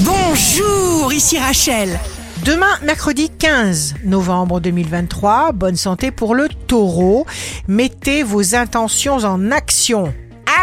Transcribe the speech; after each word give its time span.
Bonjour, 0.00 1.12
ici 1.12 1.38
Rachel. 1.38 2.00
Demain, 2.44 2.80
mercredi 2.82 3.30
15 3.30 3.94
novembre 4.04 4.58
2023, 4.58 5.52
bonne 5.52 5.76
santé 5.76 6.10
pour 6.10 6.34
le 6.34 6.48
taureau. 6.48 7.26
Mettez 7.68 8.24
vos 8.24 8.56
intentions 8.56 9.18
en 9.18 9.52
action. 9.52 10.12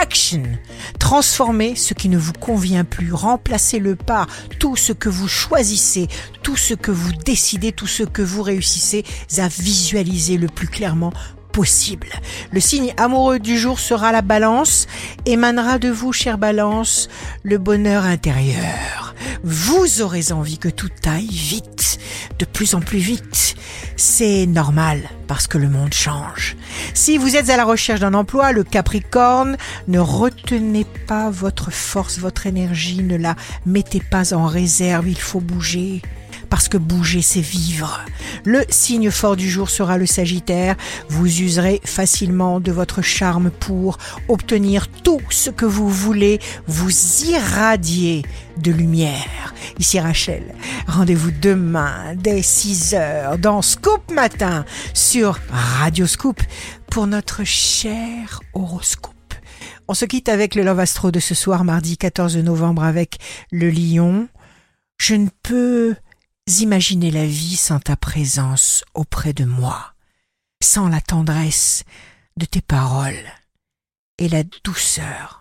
Action 0.02 0.44
Transformez 1.00 1.78
ce 1.78 1.94
qui 1.94 2.10
ne 2.10 2.18
vous 2.18 2.34
convient 2.34 2.84
plus, 2.84 3.14
remplacez-le 3.14 3.96
par 3.96 4.28
tout 4.60 4.76
ce 4.76 4.92
que 4.92 5.08
vous 5.08 5.30
choisissez, 5.30 6.10
tout 6.44 6.58
ce 6.58 6.74
que 6.74 6.92
vous 6.92 7.14
décidez, 7.14 7.72
tout 7.72 7.88
ce 7.88 8.04
que 8.04 8.22
vous 8.22 8.44
réussissez 8.44 9.06
à 9.38 9.48
visualiser 9.48 10.36
le 10.38 10.48
plus 10.48 10.68
clairement 10.68 11.14
possible. 11.54 12.08
Le 12.52 12.60
signe 12.60 12.94
amoureux 12.98 13.40
du 13.40 13.58
jour 13.58 13.80
sera 13.80 14.12
la 14.12 14.22
balance, 14.22 14.88
émanera 15.26 15.80
de 15.80 15.90
vous, 15.90 16.12
chère 16.12 16.38
balance, 16.38 17.08
le 17.44 17.58
bonheur 17.58 18.04
intérieur. 18.04 19.01
Vous 19.44 20.02
aurez 20.02 20.32
envie 20.32 20.60
que 20.60 20.70
tout 20.70 20.92
aille 21.06 21.28
vite, 21.28 22.00
de 22.38 22.46
plus 22.46 22.76
en 22.76 22.80
plus 22.80 23.00
vite. 23.00 23.56
C'est 23.96 24.46
normal 24.46 25.02
parce 25.28 25.48
que 25.48 25.58
le 25.58 25.70
monde 25.70 25.94
change. 25.94 26.56
Si 26.94 27.18
vous 27.18 27.36
êtes 27.36 27.50
à 27.50 27.58
la 27.58 27.66
recherche 27.66 28.02
d'un 28.02 28.14
emploi, 28.14 28.52
le 28.52 28.64
Capricorne, 28.64 29.58
ne 29.88 30.00
retenez 30.00 30.86
pas 31.08 31.32
votre 31.32 31.72
force, 31.72 32.20
votre 32.20 32.46
énergie, 32.46 33.04
ne 33.04 33.18
la 33.18 33.36
mettez 33.66 34.00
pas 34.00 34.34
en 34.34 34.46
réserve, 34.46 35.08
il 35.10 35.20
faut 35.20 35.42
bouger 35.42 36.02
parce 36.52 36.68
que 36.68 36.78
bouger, 36.78 37.22
c'est 37.22 37.40
vivre. 37.40 38.02
Le 38.44 38.66
signe 38.68 39.10
fort 39.10 39.38
du 39.38 39.50
jour 39.50 39.70
sera 39.70 39.98
le 39.98 40.06
Sagittaire. 40.06 40.76
Vous 41.08 41.42
userez 41.42 41.80
facilement 41.86 42.60
de 42.60 42.74
votre 42.74 43.02
charme 43.02 43.52
pour 43.52 43.98
obtenir 44.28 44.90
tout 44.90 45.22
ce 45.30 45.50
que 45.50 45.66
vous 45.66 45.90
voulez. 45.90 46.40
Vous 46.68 46.92
irradier 47.26 48.24
de 48.58 48.72
lumière. 48.72 49.54
Ici 49.80 50.00
Rachel. 50.00 50.56
Rendez-vous 50.88 51.32
demain 51.32 52.16
dès 52.16 52.42
6 52.42 52.94
heures 52.94 53.38
dans 53.38 53.62
Scoop 53.62 54.12
Matin 54.12 54.66
sur 54.94 55.40
Radio 55.50 56.08
Scoop 56.08 56.42
pour 56.90 57.08
notre 57.08 57.44
cher 57.44 58.42
horoscope. 58.54 59.16
On 59.88 59.94
se 59.94 60.06
quitte 60.06 60.30
avec 60.30 60.56
le 60.56 60.64
Love 60.64 60.80
Astro 60.80 61.12
de 61.12 61.20
ce 61.20 61.36
soir, 61.36 61.64
mardi 61.64 61.98
14 61.98 62.38
novembre, 62.38 62.84
avec 62.84 63.18
le 63.52 63.70
lion. 63.70 64.28
Je 64.98 65.16
ne 65.16 65.30
peux 65.44 65.96
imaginer 66.60 67.12
la 67.12 67.26
vie 67.26 67.58
sans 67.58 67.80
ta 67.80 67.96
présence 67.96 68.84
auprès 68.94 69.34
de 69.34 69.46
moi, 69.46 69.94
sans 70.64 70.88
la 70.88 71.02
tendresse 71.02 71.84
de 72.38 72.46
tes 72.46 72.62
paroles 72.62 73.26
et 74.18 74.30
la 74.30 74.44
douceur 74.64 75.41